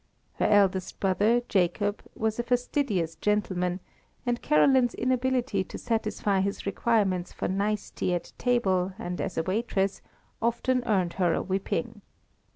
[0.39, 3.81] Her eldest brother, Jacob, was a fastidious gentleman,
[4.25, 10.01] and Caroline's inability to satisfy his requirements for nicety at table and as a waitress,
[10.41, 12.01] often earned her a whipping.